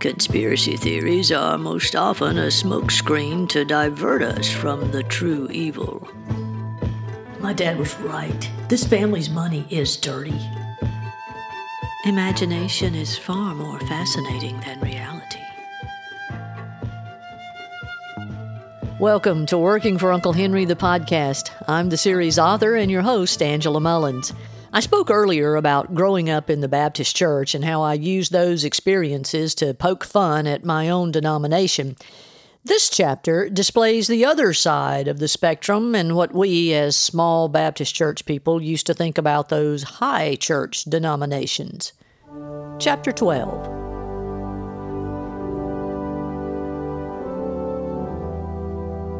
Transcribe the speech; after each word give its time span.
Conspiracy 0.00 0.76
theories 0.76 1.32
are 1.32 1.58
most 1.58 1.96
often 1.96 2.38
a 2.38 2.46
smokescreen 2.46 3.48
to 3.48 3.64
divert 3.64 4.22
us 4.22 4.48
from 4.48 4.92
the 4.92 5.02
true 5.02 5.48
evil. 5.50 6.06
My 7.40 7.52
dad 7.52 7.80
was 7.80 7.98
right. 7.98 8.48
This 8.68 8.86
family's 8.86 9.28
money 9.28 9.66
is 9.70 9.96
dirty. 9.96 10.40
Imagination 12.04 12.94
is 12.94 13.18
far 13.18 13.56
more 13.56 13.80
fascinating 13.80 14.60
than 14.60 14.80
reality. 14.80 15.40
Welcome 19.00 19.46
to 19.46 19.58
Working 19.58 19.98
for 19.98 20.12
Uncle 20.12 20.32
Henry, 20.32 20.64
the 20.64 20.76
podcast. 20.76 21.50
I'm 21.66 21.88
the 21.88 21.96
series 21.96 22.38
author 22.38 22.76
and 22.76 22.88
your 22.88 23.02
host, 23.02 23.42
Angela 23.42 23.80
Mullins. 23.80 24.32
I 24.78 24.80
spoke 24.80 25.10
earlier 25.10 25.56
about 25.56 25.92
growing 25.92 26.30
up 26.30 26.48
in 26.48 26.60
the 26.60 26.68
Baptist 26.68 27.16
church 27.16 27.52
and 27.52 27.64
how 27.64 27.82
I 27.82 27.94
used 27.94 28.30
those 28.30 28.62
experiences 28.62 29.52
to 29.56 29.74
poke 29.74 30.04
fun 30.04 30.46
at 30.46 30.64
my 30.64 30.88
own 30.88 31.10
denomination. 31.10 31.96
This 32.62 32.88
chapter 32.88 33.48
displays 33.48 34.06
the 34.06 34.24
other 34.24 34.54
side 34.54 35.08
of 35.08 35.18
the 35.18 35.26
spectrum 35.26 35.96
and 35.96 36.14
what 36.14 36.32
we, 36.32 36.72
as 36.74 36.94
small 36.94 37.48
Baptist 37.48 37.92
church 37.92 38.24
people, 38.24 38.62
used 38.62 38.86
to 38.86 38.94
think 38.94 39.18
about 39.18 39.48
those 39.48 39.82
high 39.82 40.36
church 40.36 40.84
denominations. 40.84 41.92
Chapter 42.78 43.10
12 43.10 43.78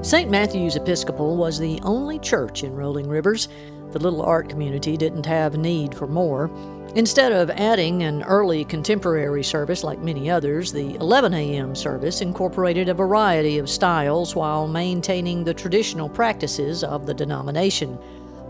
St. 0.06 0.30
Matthew's 0.30 0.77
Episcopal 0.77 1.36
was 1.36 1.59
the 1.59 1.80
only 1.83 2.20
church 2.20 2.62
in 2.62 2.77
Rolling 2.77 3.09
Rivers 3.09 3.48
the 3.92 3.98
little 3.98 4.23
art 4.23 4.48
community 4.48 4.97
didn't 4.97 5.27
have 5.27 5.56
need 5.56 5.95
for 5.95 6.06
more. 6.06 6.51
Instead 6.95 7.33
of 7.33 7.51
adding 7.51 8.02
an 8.02 8.23
early 8.23 8.64
contemporary 8.64 9.45
service 9.45 9.84
like 9.84 9.98
many 9.98 10.30
others, 10.30 10.73
the 10.73 10.95
11 10.97 11.34
a.m. 11.34 11.74
service 11.74 12.23
incorporated 12.23 12.89
a 12.89 12.94
variety 12.94 13.59
of 13.59 13.69
styles 13.69 14.34
while 14.34 14.66
maintaining 14.66 15.44
the 15.44 15.53
traditional 15.53 16.09
practices 16.09 16.83
of 16.83 17.06
the 17.06 17.12
denomination. 17.12 17.98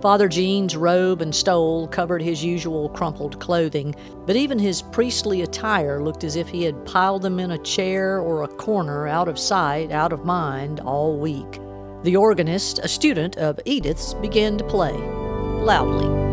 Father 0.01 0.29
Jean's 0.29 0.77
robe 0.77 1.21
and 1.21 1.35
stole 1.35 1.89
covered 1.89 2.23
his 2.23 2.45
usual 2.45 2.89
crumpled 2.91 3.41
clothing, 3.41 3.95
but 4.25 4.37
even 4.37 4.57
his 4.57 4.83
priestly 4.83 5.43
attire 5.43 6.01
looked 6.01 6.23
as 6.23 6.37
if 6.37 6.47
he 6.47 6.63
had 6.63 6.87
piled 6.87 7.23
them 7.23 7.41
in 7.41 7.51
a 7.51 7.59
chair 7.59 8.21
or 8.21 8.45
a 8.45 8.49
corner 8.49 9.09
out 9.09 9.27
of 9.27 9.39
sight, 9.39 9.91
out 9.91 10.13
of 10.13 10.25
mind 10.25 10.79
all 10.81 11.19
week. 11.19 11.61
The 12.05 12.15
organist, 12.15 12.79
a 12.79 12.89
student 12.89 13.37
of 13.37 13.59
Edith's, 13.65 14.15
began 14.15 14.57
to 14.59 14.65
play 14.65 15.28
loudly. 15.63 16.29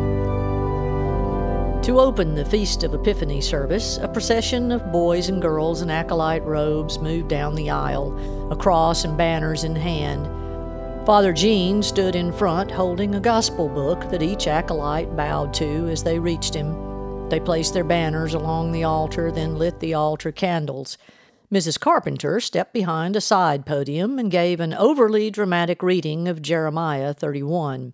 To 1.86 2.00
open 2.00 2.34
the 2.34 2.46
Feast 2.46 2.84
of 2.84 2.96
Epiphany 2.96 3.42
service, 3.42 3.98
a 3.98 4.08
procession 4.08 4.72
of 4.72 4.92
boys 4.92 5.30
and 5.30 5.40
girls 5.40 5.84
in 5.84 5.92
acolyte 5.92 6.44
robes 6.44 6.98
moved 6.98 7.28
down 7.28 7.54
the 7.54 7.70
aisle, 7.70 8.50
a 8.52 8.56
cross 8.56 9.06
and 9.06 9.16
banners 9.16 9.64
in 9.64 9.76
hand. 9.76 10.26
Father 11.06 11.32
Jean 11.32 11.84
stood 11.84 12.16
in 12.16 12.34
front 12.34 12.72
holding 12.72 13.14
a 13.14 13.20
gospel 13.20 13.70
book 13.70 14.10
that 14.10 14.24
each 14.24 14.48
acolyte 14.48 15.16
bowed 15.16 15.54
to 15.54 15.88
as 15.90 16.02
they 16.02 16.18
reached 16.18 16.56
him. 16.56 17.30
They 17.30 17.40
placed 17.40 17.76
their 17.76 17.84
banners 17.84 18.34
along 18.34 18.72
the 18.72 18.86
altar, 18.86 19.32
then 19.32 19.60
lit 19.60 19.80
the 19.80 19.94
altar 19.94 20.32
candles. 20.32 20.98
Mrs. 21.54 21.80
Carpenter 21.80 22.40
stepped 22.40 22.74
behind 22.74 23.16
a 23.16 23.22
side 23.22 23.64
podium 23.68 24.18
and 24.18 24.32
gave 24.32 24.60
an 24.60 24.74
overly 24.74 25.30
dramatic 25.30 25.84
reading 25.84 26.28
of 26.28 26.42
Jeremiah 26.42 27.14
31. 27.14 27.94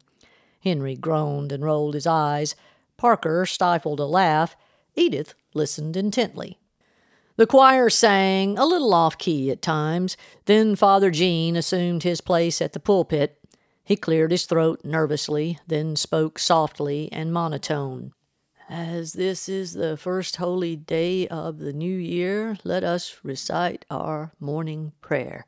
Henry 0.63 0.95
groaned 0.95 1.51
and 1.51 1.63
rolled 1.63 1.93
his 1.93 2.07
eyes. 2.07 2.55
Parker 2.97 3.45
stifled 3.45 3.99
a 3.99 4.05
laugh. 4.05 4.55
Edith 4.95 5.33
listened 5.53 5.97
intently. 5.97 6.59
The 7.35 7.47
choir 7.47 7.89
sang, 7.89 8.57
a 8.57 8.65
little 8.65 8.93
off 8.93 9.17
key 9.17 9.49
at 9.49 9.61
times. 9.61 10.15
Then 10.45 10.75
Father 10.75 11.09
Jean 11.09 11.55
assumed 11.55 12.03
his 12.03 12.21
place 12.21 12.61
at 12.61 12.73
the 12.73 12.79
pulpit. 12.79 13.39
He 13.83 13.95
cleared 13.95 14.31
his 14.31 14.45
throat 14.45 14.81
nervously, 14.83 15.57
then 15.67 15.95
spoke 15.95 16.37
softly 16.37 17.09
and 17.11 17.33
monotone. 17.33 18.13
As 18.69 19.13
this 19.13 19.49
is 19.49 19.73
the 19.73 19.97
first 19.97 20.37
holy 20.37 20.75
day 20.75 21.27
of 21.27 21.57
the 21.59 21.73
new 21.73 21.97
year, 21.97 22.57
let 22.63 22.83
us 22.83 23.17
recite 23.23 23.83
our 23.89 24.31
morning 24.39 24.93
prayer. 25.01 25.45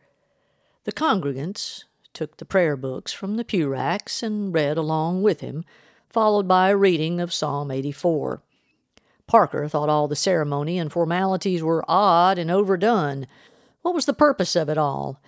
The 0.84 0.92
congregants, 0.92 1.86
took 2.14 2.38
the 2.38 2.46
prayer 2.46 2.76
books 2.76 3.12
from 3.12 3.36
the 3.36 3.44
pew 3.44 3.68
racks 3.68 4.22
and 4.24 4.54
read 4.54 4.78
along 4.78 5.24
with 5.24 5.42
him, 5.42 5.66
followed 6.10 6.48
by 6.48 6.70
a 6.70 6.78
reading 6.78 7.20
of 7.20 7.34
Psalm 7.34 7.72
84. 7.72 8.42
Parker 9.28 9.68
thought 9.68 9.90
all 9.90 10.08
the 10.08 10.16
ceremony 10.16 10.78
and 10.78 10.92
formalities 10.92 11.64
were 11.64 11.86
odd 11.88 12.38
and 12.38 12.52
overdone. 12.52 13.26
What 13.82 13.96
was 13.96 14.06
the 14.06 14.14
purpose 14.14 14.56
of 14.56 14.70
it 14.70 14.78
all? 14.78 15.22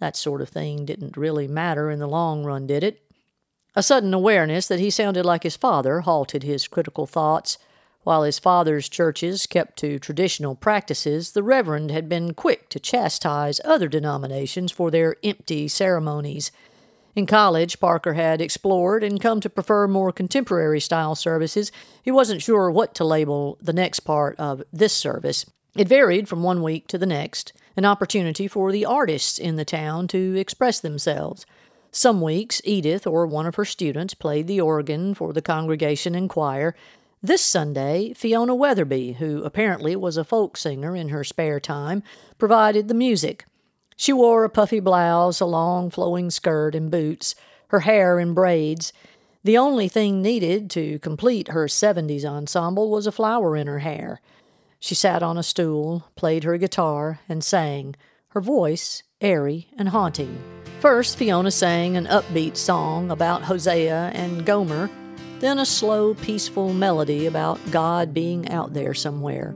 That 0.00 0.16
sort 0.16 0.40
of 0.40 0.48
thing 0.48 0.84
didn't 0.84 1.16
really 1.16 1.46
matter 1.46 1.90
in 1.90 1.98
the 1.98 2.08
long 2.08 2.44
run, 2.44 2.66
did 2.66 2.82
it? 2.82 3.00
A 3.76 3.82
sudden 3.82 4.14
awareness 4.14 4.66
that 4.68 4.80
he 4.80 4.90
sounded 4.90 5.24
like 5.24 5.42
his 5.42 5.56
father 5.56 6.00
halted 6.00 6.42
his 6.42 6.68
critical 6.68 7.06
thoughts. 7.06 7.58
While 8.04 8.22
his 8.22 8.38
father's 8.38 8.88
churches 8.88 9.46
kept 9.46 9.78
to 9.78 9.98
traditional 9.98 10.54
practices, 10.54 11.32
the 11.32 11.42
Reverend 11.42 11.90
had 11.90 12.08
been 12.08 12.34
quick 12.34 12.68
to 12.68 12.78
chastise 12.78 13.62
other 13.64 13.88
denominations 13.88 14.70
for 14.70 14.90
their 14.90 15.16
empty 15.24 15.68
ceremonies. 15.68 16.52
In 17.16 17.24
college, 17.26 17.80
Parker 17.80 18.12
had 18.12 18.42
explored 18.42 19.02
and 19.02 19.20
come 19.20 19.40
to 19.40 19.48
prefer 19.48 19.88
more 19.88 20.12
contemporary 20.12 20.80
style 20.80 21.14
services. 21.14 21.72
He 22.02 22.10
wasn't 22.10 22.42
sure 22.42 22.70
what 22.70 22.94
to 22.96 23.04
label 23.04 23.56
the 23.62 23.72
next 23.72 24.00
part 24.00 24.38
of 24.38 24.62
this 24.70 24.92
service. 24.92 25.46
It 25.74 25.88
varied 25.88 26.28
from 26.28 26.42
one 26.42 26.62
week 26.62 26.86
to 26.88 26.98
the 26.98 27.06
next, 27.06 27.52
an 27.76 27.84
opportunity 27.84 28.46
for 28.46 28.70
the 28.70 28.84
artists 28.84 29.38
in 29.38 29.56
the 29.56 29.64
town 29.64 30.08
to 30.08 30.34
express 30.36 30.78
themselves. 30.78 31.46
Some 31.90 32.20
weeks, 32.20 32.60
Edith 32.64 33.06
or 33.06 33.26
one 33.26 33.46
of 33.46 33.54
her 33.54 33.64
students 33.64 34.14
played 34.14 34.46
the 34.46 34.60
organ 34.60 35.14
for 35.14 35.32
the 35.32 35.42
congregation 35.42 36.14
and 36.14 36.28
choir. 36.28 36.74
This 37.24 37.40
Sunday, 37.40 38.12
Fiona 38.12 38.54
Weatherby, 38.54 39.12
who 39.12 39.42
apparently 39.44 39.96
was 39.96 40.18
a 40.18 40.24
folk 40.24 40.58
singer 40.58 40.94
in 40.94 41.08
her 41.08 41.24
spare 41.24 41.58
time, 41.58 42.02
provided 42.36 42.86
the 42.86 42.92
music. 42.92 43.46
She 43.96 44.12
wore 44.12 44.44
a 44.44 44.50
puffy 44.50 44.78
blouse, 44.78 45.40
a 45.40 45.46
long 45.46 45.88
flowing 45.88 46.30
skirt, 46.30 46.74
and 46.74 46.90
boots, 46.90 47.34
her 47.68 47.80
hair 47.80 48.20
in 48.20 48.34
braids. 48.34 48.92
The 49.42 49.56
only 49.56 49.88
thing 49.88 50.20
needed 50.20 50.68
to 50.72 50.98
complete 50.98 51.48
her 51.48 51.64
70s 51.64 52.26
ensemble 52.26 52.90
was 52.90 53.06
a 53.06 53.10
flower 53.10 53.56
in 53.56 53.68
her 53.68 53.78
hair. 53.78 54.20
She 54.78 54.94
sat 54.94 55.22
on 55.22 55.38
a 55.38 55.42
stool, 55.42 56.04
played 56.16 56.44
her 56.44 56.58
guitar, 56.58 57.20
and 57.26 57.42
sang, 57.42 57.96
her 58.32 58.42
voice 58.42 59.02
airy 59.22 59.68
and 59.78 59.88
haunting. 59.88 60.38
First, 60.80 61.16
Fiona 61.16 61.50
sang 61.50 61.96
an 61.96 62.04
upbeat 62.04 62.58
song 62.58 63.10
about 63.10 63.44
Hosea 63.44 64.10
and 64.12 64.44
Gomer 64.44 64.90
then 65.40 65.58
a 65.58 65.66
slow, 65.66 66.14
peaceful 66.14 66.72
melody 66.72 67.26
about 67.26 67.60
God 67.70 68.14
being 68.14 68.48
out 68.50 68.72
there 68.72 68.94
somewhere. 68.94 69.54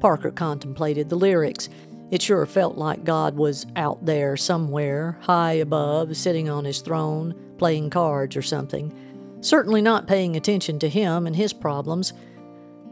Parker 0.00 0.30
contemplated 0.30 1.08
the 1.08 1.16
lyrics. 1.16 1.68
It 2.10 2.22
sure 2.22 2.46
felt 2.46 2.76
like 2.76 3.04
God 3.04 3.36
was 3.36 3.66
out 3.76 4.04
there 4.04 4.36
somewhere, 4.36 5.18
high 5.20 5.54
above, 5.54 6.16
sitting 6.16 6.48
on 6.48 6.64
his 6.64 6.80
throne, 6.80 7.34
playing 7.58 7.90
cards 7.90 8.36
or 8.36 8.42
something. 8.42 8.94
Certainly 9.40 9.82
not 9.82 10.06
paying 10.06 10.36
attention 10.36 10.78
to 10.80 10.88
him 10.88 11.26
and 11.26 11.36
his 11.36 11.52
problems. 11.52 12.12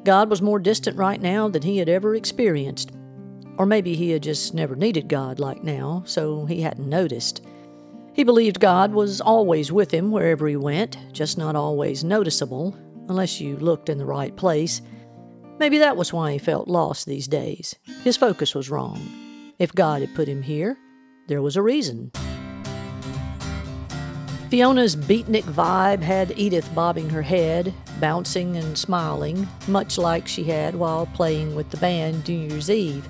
God 0.05 0.31
was 0.31 0.43
more 0.43 0.59
distant 0.59 0.97
right 0.97 1.21
now 1.21 1.49
than 1.49 1.63
he 1.63 1.79
had 1.79 1.89
ever 1.89 2.15
experienced. 2.15 2.93
Or 3.59 3.67
maybe 3.67 3.95
he 3.95 4.11
had 4.11 4.23
just 4.23 4.55
never 4.55 4.77
needed 4.77 5.09
God 5.09 5.41
like 5.41 5.65
now, 5.65 6.03
so 6.07 6.45
he 6.45 6.61
hadn't 6.61 6.89
noticed. 6.89 7.45
He 8.17 8.25
believed 8.25 8.61
God 8.61 8.95
was 8.95 9.21
always 9.21 9.71
with 9.71 9.91
him 9.91 10.11
wherever 10.11 10.49
he 10.49 10.57
went, 10.57 10.97
just 11.13 11.37
not 11.37 11.55
always 11.55 12.03
noticeable, 12.03 12.75
unless 13.11 13.43
you 13.43 13.59
looked 13.59 13.91
in 13.91 13.99
the 13.99 14.07
right 14.07 14.35
place. 14.35 14.81
Maybe 15.59 15.77
that 15.77 15.99
was 15.99 16.15
why 16.15 16.33
he 16.33 16.39
felt 16.39 16.67
lost 16.67 17.05
these 17.05 17.29
days. 17.29 17.75
His 18.05 18.17
focus 18.17 18.55
was 18.55 18.71
wrong. 18.71 19.53
If 19.59 19.75
God 19.75 20.01
had 20.01 20.15
put 20.15 20.29
him 20.29 20.41
here, 20.41 20.79
there 21.29 21.43
was 21.43 21.57
a 21.57 21.63
reason. 21.63 22.11
Fiona's 24.49 24.97
beatnik 24.97 25.45
vibe 25.45 26.01
had 26.01 26.39
Edith 26.39 26.75
bobbing 26.75 27.11
her 27.11 27.21
head, 27.21 27.75
bouncing 28.01 28.57
and 28.57 28.79
smiling, 28.79 29.47
much 29.69 29.99
like 29.99 30.27
she 30.27 30.45
had 30.45 30.75
while 30.75 31.05
playing 31.05 31.55
with 31.55 31.69
the 31.69 31.77
band 31.77 32.27
New 32.27 32.49
Year's 32.49 32.71
Eve. 32.71 33.07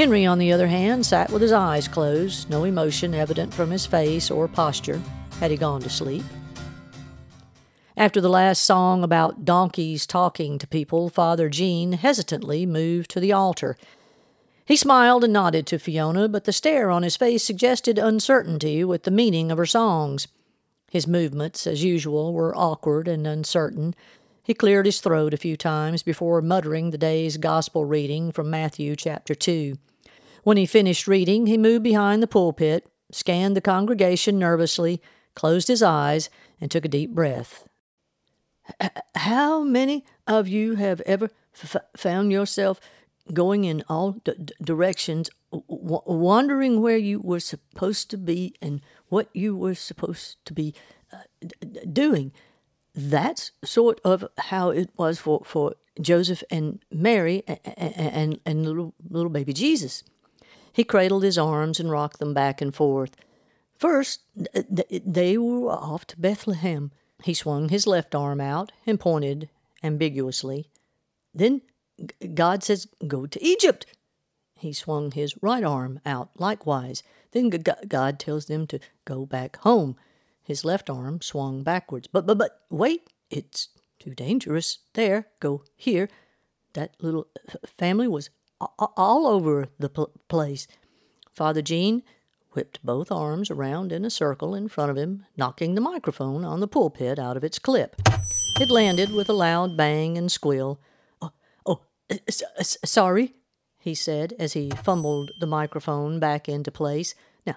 Henry, 0.00 0.24
on 0.24 0.38
the 0.38 0.50
other 0.50 0.66
hand, 0.66 1.04
sat 1.04 1.30
with 1.30 1.42
his 1.42 1.52
eyes 1.52 1.86
closed, 1.86 2.48
no 2.48 2.64
emotion 2.64 3.14
evident 3.14 3.52
from 3.52 3.70
his 3.70 3.84
face 3.84 4.30
or 4.30 4.48
posture. 4.48 4.98
Had 5.40 5.50
he 5.50 5.58
gone 5.58 5.82
to 5.82 5.90
sleep? 5.90 6.24
After 7.98 8.18
the 8.18 8.30
last 8.30 8.62
song 8.62 9.04
about 9.04 9.44
donkeys 9.44 10.06
talking 10.06 10.56
to 10.56 10.66
people, 10.66 11.10
Father 11.10 11.50
Jean 11.50 11.92
hesitantly 11.92 12.64
moved 12.64 13.10
to 13.10 13.20
the 13.20 13.32
altar. 13.32 13.76
He 14.64 14.74
smiled 14.74 15.22
and 15.22 15.34
nodded 15.34 15.66
to 15.66 15.78
Fiona, 15.78 16.30
but 16.30 16.44
the 16.44 16.52
stare 16.54 16.90
on 16.90 17.02
his 17.02 17.16
face 17.16 17.44
suggested 17.44 17.98
uncertainty 17.98 18.82
with 18.82 19.02
the 19.02 19.10
meaning 19.10 19.52
of 19.52 19.58
her 19.58 19.66
songs. 19.66 20.28
His 20.90 21.06
movements, 21.06 21.66
as 21.66 21.84
usual, 21.84 22.32
were 22.32 22.56
awkward 22.56 23.06
and 23.06 23.26
uncertain. 23.26 23.94
He 24.42 24.54
cleared 24.54 24.86
his 24.86 25.02
throat 25.02 25.34
a 25.34 25.36
few 25.36 25.58
times 25.58 26.02
before 26.02 26.40
muttering 26.40 26.90
the 26.90 26.96
day's 26.96 27.36
gospel 27.36 27.84
reading 27.84 28.32
from 28.32 28.48
Matthew 28.48 28.96
chapter 28.96 29.34
2. 29.34 29.76
When 30.42 30.56
he 30.56 30.66
finished 30.66 31.06
reading, 31.06 31.46
he 31.46 31.58
moved 31.58 31.82
behind 31.84 32.22
the 32.22 32.26
pulpit, 32.26 32.86
scanned 33.10 33.56
the 33.56 33.60
congregation 33.60 34.38
nervously, 34.38 35.00
closed 35.34 35.68
his 35.68 35.82
eyes, 35.82 36.30
and 36.60 36.70
took 36.70 36.84
a 36.84 36.88
deep 36.88 37.10
breath. 37.10 37.66
How 39.14 39.62
many 39.62 40.04
of 40.26 40.48
you 40.48 40.76
have 40.76 41.00
ever 41.02 41.30
f- 41.62 41.76
found 41.96 42.32
yourself 42.32 42.80
going 43.32 43.64
in 43.64 43.82
all 43.88 44.12
d- 44.12 44.32
directions, 44.62 45.30
w- 45.50 46.02
wondering 46.06 46.80
where 46.80 46.96
you 46.96 47.20
were 47.20 47.40
supposed 47.40 48.10
to 48.10 48.16
be 48.16 48.54
and 48.62 48.80
what 49.08 49.28
you 49.34 49.56
were 49.56 49.74
supposed 49.74 50.44
to 50.44 50.52
be 50.52 50.74
uh, 51.12 51.18
d- 51.40 51.80
doing? 51.92 52.32
That's 52.94 53.52
sort 53.64 54.00
of 54.04 54.24
how 54.38 54.70
it 54.70 54.90
was 54.96 55.18
for, 55.18 55.42
for 55.44 55.74
Joseph 56.00 56.42
and 56.50 56.84
Mary 56.92 57.42
and, 57.46 57.58
and, 57.96 58.40
and 58.46 58.66
little, 58.66 58.94
little 59.08 59.30
baby 59.30 59.52
Jesus. 59.52 60.04
He 60.72 60.84
cradled 60.84 61.22
his 61.22 61.38
arms 61.38 61.80
and 61.80 61.90
rocked 61.90 62.18
them 62.18 62.34
back 62.34 62.60
and 62.60 62.74
forth. 62.74 63.16
First, 63.78 64.20
they 64.88 65.38
were 65.38 65.70
off 65.70 66.06
to 66.08 66.20
Bethlehem. 66.20 66.92
He 67.24 67.34
swung 67.34 67.68
his 67.68 67.86
left 67.86 68.14
arm 68.14 68.40
out 68.40 68.72
and 68.86 69.00
pointed 69.00 69.48
ambiguously. 69.82 70.68
Then 71.34 71.62
God 72.34 72.62
says, 72.62 72.88
Go 73.06 73.26
to 73.26 73.44
Egypt. 73.44 73.86
He 74.58 74.72
swung 74.72 75.12
his 75.12 75.34
right 75.42 75.64
arm 75.64 76.00
out 76.04 76.30
likewise. 76.38 77.02
Then 77.32 77.48
God 77.48 78.18
tells 78.18 78.46
them 78.46 78.66
to 78.66 78.78
go 79.04 79.24
back 79.24 79.56
home. 79.58 79.96
His 80.42 80.64
left 80.64 80.90
arm 80.90 81.22
swung 81.22 81.62
backwards. 81.62 82.08
But, 82.08 82.26
but, 82.26 82.36
but, 82.36 82.60
wait, 82.68 83.08
it's 83.30 83.68
too 83.98 84.14
dangerous. 84.14 84.78
There, 84.94 85.28
go 85.40 85.64
here. 85.76 86.08
That 86.74 86.94
little 87.00 87.28
uh, 87.48 87.66
family 87.78 88.08
was 88.08 88.30
all 88.60 89.26
over 89.26 89.68
the 89.78 89.88
place. 90.28 90.66
Father 91.32 91.62
Jean 91.62 92.02
whipped 92.52 92.84
both 92.84 93.12
arms 93.12 93.50
around 93.50 93.92
in 93.92 94.04
a 94.04 94.10
circle 94.10 94.54
in 94.54 94.68
front 94.68 94.90
of 94.90 94.96
him, 94.96 95.24
knocking 95.36 95.74
the 95.74 95.80
microphone 95.80 96.44
on 96.44 96.60
the 96.60 96.68
pulpit 96.68 97.18
out 97.18 97.36
of 97.36 97.44
its 97.44 97.58
clip. 97.58 97.96
It 98.60 98.70
landed 98.70 99.12
with 99.12 99.28
a 99.28 99.32
loud 99.34 99.76
bang 99.76 100.18
and 100.18 100.30
squeal. 100.30 100.80
Oh, 101.22 101.30
oh 101.64 101.80
uh, 102.10 102.14
uh, 102.14 102.18
s- 102.28 102.42
uh, 102.42 102.46
s- 102.58 102.78
sorry, 102.84 103.34
he 103.78 103.94
said 103.94 104.34
as 104.38 104.52
he 104.52 104.70
fumbled 104.70 105.30
the 105.38 105.46
microphone 105.46 106.18
back 106.20 106.48
into 106.48 106.70
place. 106.70 107.14
Now, 107.46 107.56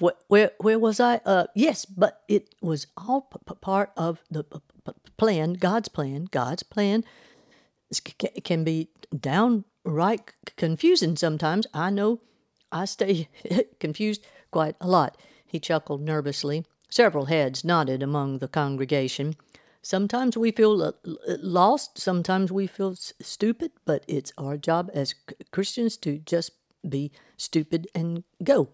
wh- 0.00 0.18
where 0.28 0.52
where 0.58 0.78
was 0.78 1.00
I? 1.00 1.20
Uh, 1.24 1.46
yes, 1.56 1.86
but 1.86 2.20
it 2.28 2.54
was 2.60 2.86
all 2.96 3.22
p- 3.22 3.38
p- 3.48 3.54
part 3.60 3.90
of 3.96 4.22
the 4.30 4.44
p- 4.44 4.60
plan, 5.16 5.54
God's 5.54 5.88
plan. 5.88 6.28
God's 6.30 6.62
plan 6.62 7.02
c- 7.92 8.12
can 8.42 8.62
be 8.62 8.90
downright 9.84 10.32
confusing 10.56 11.16
sometimes. 11.16 11.66
I 11.72 11.90
know 11.90 12.20
I 12.72 12.84
stay 12.84 13.28
confused 13.80 14.24
quite 14.50 14.76
a 14.80 14.88
lot. 14.88 15.16
He 15.46 15.60
chuckled 15.60 16.02
nervously. 16.02 16.64
Several 16.90 17.26
heads 17.26 17.64
nodded 17.64 18.02
among 18.02 18.38
the 18.38 18.48
congregation. 18.48 19.36
Sometimes 19.82 20.36
we 20.36 20.50
feel 20.50 20.82
uh, 20.82 20.92
uh, 21.06 21.36
lost, 21.40 21.98
sometimes 21.98 22.50
we 22.50 22.66
feel 22.66 22.94
stupid, 22.96 23.72
but 23.84 24.04
it's 24.08 24.32
our 24.38 24.56
job 24.56 24.90
as 24.94 25.14
Christians 25.50 25.96
to 25.98 26.18
just 26.18 26.52
be 26.88 27.12
stupid 27.36 27.88
and 27.94 28.24
go. 28.42 28.68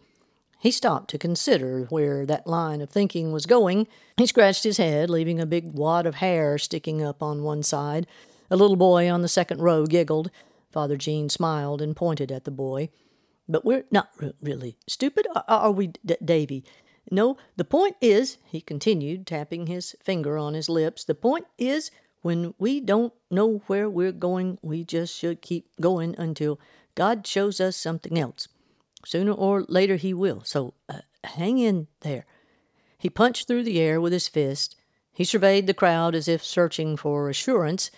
He 0.60 0.70
stopped 0.70 1.10
to 1.10 1.18
consider 1.18 1.86
where 1.88 2.26
that 2.26 2.46
line 2.46 2.80
of 2.80 2.90
thinking 2.90 3.32
was 3.32 3.46
going. 3.46 3.88
He 4.18 4.26
scratched 4.26 4.62
his 4.62 4.76
head, 4.76 5.08
leaving 5.08 5.40
a 5.40 5.46
big 5.46 5.72
wad 5.72 6.06
of 6.06 6.16
hair 6.16 6.58
sticking 6.58 7.02
up 7.02 7.22
on 7.22 7.42
one 7.42 7.62
side. 7.62 8.06
A 8.50 8.56
little 8.56 8.76
boy 8.76 9.10
on 9.10 9.22
the 9.22 9.28
second 9.28 9.62
row 9.62 9.86
giggled. 9.86 10.30
Father 10.70 10.96
Jean 10.96 11.28
smiled 11.28 11.82
and 11.82 11.96
pointed 11.96 12.30
at 12.30 12.44
the 12.44 12.50
boy. 12.50 12.90
But 13.48 13.64
we're 13.64 13.84
not 13.90 14.10
r- 14.22 14.32
really 14.40 14.76
stupid, 14.86 15.26
are, 15.34 15.44
are 15.48 15.72
we, 15.72 15.88
D- 16.04 16.16
Davy? 16.24 16.64
No, 17.10 17.36
the 17.56 17.64
point 17.64 17.96
is, 18.00 18.38
he 18.44 18.60
continued, 18.60 19.26
tapping 19.26 19.66
his 19.66 19.96
finger 20.02 20.38
on 20.38 20.54
his 20.54 20.68
lips, 20.68 21.04
the 21.04 21.14
point 21.14 21.46
is, 21.58 21.90
when 22.22 22.54
we 22.58 22.80
don't 22.80 23.12
know 23.30 23.62
where 23.66 23.88
we're 23.88 24.12
going, 24.12 24.58
we 24.62 24.84
just 24.84 25.16
should 25.16 25.40
keep 25.40 25.68
going 25.80 26.14
until 26.18 26.60
God 26.94 27.26
shows 27.26 27.60
us 27.60 27.76
something 27.76 28.18
else. 28.18 28.46
Sooner 29.06 29.32
or 29.32 29.64
later, 29.68 29.96
He 29.96 30.12
will. 30.12 30.42
So 30.44 30.74
uh, 30.88 31.00
hang 31.24 31.58
in 31.58 31.86
there. 32.00 32.26
He 32.98 33.08
punched 33.08 33.46
through 33.46 33.64
the 33.64 33.80
air 33.80 34.00
with 34.00 34.12
his 34.12 34.28
fist. 34.28 34.76
He 35.12 35.24
surveyed 35.24 35.66
the 35.66 35.74
crowd 35.74 36.14
as 36.14 36.28
if 36.28 36.44
searching 36.44 36.96
for 36.96 37.28
assurance 37.30 37.90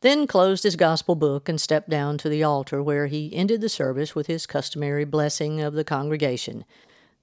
then 0.00 0.26
closed 0.26 0.62
his 0.62 0.76
gospel 0.76 1.14
book 1.14 1.48
and 1.48 1.60
stepped 1.60 1.90
down 1.90 2.18
to 2.18 2.28
the 2.28 2.42
altar 2.42 2.82
where 2.82 3.06
he 3.06 3.34
ended 3.34 3.60
the 3.60 3.68
service 3.68 4.14
with 4.14 4.26
his 4.26 4.46
customary 4.46 5.04
blessing 5.04 5.60
of 5.60 5.74
the 5.74 5.84
congregation. 5.84 6.64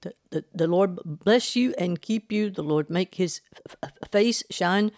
The, 0.02 0.14
the, 0.30 0.44
the 0.54 0.66
Lord 0.68 0.98
bless 1.04 1.56
you 1.56 1.74
and 1.76 2.00
keep 2.00 2.30
you. 2.30 2.50
The 2.50 2.62
Lord 2.62 2.88
make 2.88 3.16
his 3.16 3.40
f- 3.82 3.90
face 4.10 4.44
shine 4.50 4.92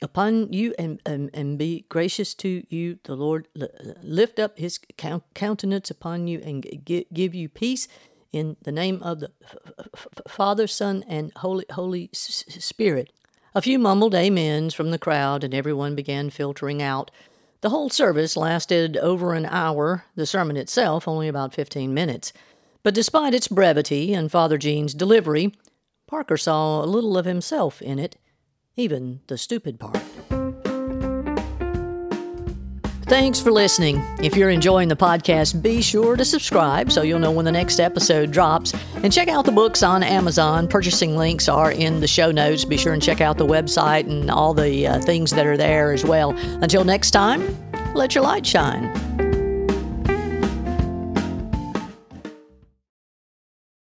upon 0.00 0.52
you 0.52 0.74
and, 0.78 1.00
and, 1.04 1.30
and 1.34 1.58
be 1.58 1.84
gracious 1.88 2.34
to 2.34 2.64
you. 2.68 2.98
The 3.04 3.16
Lord 3.16 3.48
lift 4.02 4.38
up 4.38 4.58
his 4.58 4.80
countenance 5.34 5.90
upon 5.90 6.26
you 6.26 6.40
and 6.42 6.66
g- 6.84 7.06
give 7.12 7.34
you 7.34 7.48
peace 7.50 7.86
in 8.32 8.56
the 8.62 8.72
name 8.72 9.02
of 9.02 9.20
the 9.20 9.30
Father, 10.28 10.66
Son, 10.66 11.04
and 11.06 11.32
Holy, 11.36 11.64
Holy 11.70 12.10
Spirit. 12.12 13.12
A 13.56 13.62
few 13.62 13.78
mumbled 13.78 14.14
amens 14.14 14.74
from 14.74 14.90
the 14.90 14.98
crowd, 14.98 15.42
and 15.42 15.54
everyone 15.54 15.94
began 15.94 16.28
filtering 16.28 16.82
out. 16.82 17.10
The 17.62 17.70
whole 17.70 17.88
service 17.88 18.36
lasted 18.36 18.98
over 18.98 19.32
an 19.32 19.46
hour, 19.46 20.04
the 20.14 20.26
sermon 20.26 20.58
itself 20.58 21.08
only 21.08 21.26
about 21.26 21.54
fifteen 21.54 21.94
minutes. 21.94 22.34
But 22.82 22.92
despite 22.92 23.32
its 23.32 23.48
brevity 23.48 24.12
and 24.12 24.30
Father 24.30 24.58
Jean's 24.58 24.92
delivery, 24.92 25.54
Parker 26.06 26.36
saw 26.36 26.84
a 26.84 26.84
little 26.84 27.16
of 27.16 27.24
himself 27.24 27.80
in 27.80 27.98
it, 27.98 28.16
even 28.76 29.20
the 29.26 29.38
stupid 29.38 29.80
part. 29.80 30.02
Thanks 33.06 33.38
for 33.38 33.52
listening. 33.52 34.04
If 34.20 34.36
you're 34.36 34.50
enjoying 34.50 34.88
the 34.88 34.96
podcast, 34.96 35.62
be 35.62 35.80
sure 35.80 36.16
to 36.16 36.24
subscribe 36.24 36.90
so 36.90 37.02
you'll 37.02 37.20
know 37.20 37.30
when 37.30 37.44
the 37.44 37.52
next 37.52 37.78
episode 37.78 38.32
drops. 38.32 38.74
And 38.96 39.12
check 39.12 39.28
out 39.28 39.44
the 39.44 39.52
books 39.52 39.84
on 39.84 40.02
Amazon. 40.02 40.66
Purchasing 40.66 41.16
links 41.16 41.48
are 41.48 41.70
in 41.70 42.00
the 42.00 42.08
show 42.08 42.32
notes. 42.32 42.64
Be 42.64 42.76
sure 42.76 42.94
and 42.94 43.02
check 43.02 43.20
out 43.20 43.38
the 43.38 43.46
website 43.46 44.10
and 44.10 44.28
all 44.28 44.54
the 44.54 44.88
uh, 44.88 45.00
things 45.02 45.30
that 45.30 45.46
are 45.46 45.56
there 45.56 45.92
as 45.92 46.04
well. 46.04 46.32
Until 46.62 46.82
next 46.82 47.12
time, 47.12 47.56
let 47.94 48.12
your 48.16 48.24
light 48.24 48.44
shine. 48.44 48.92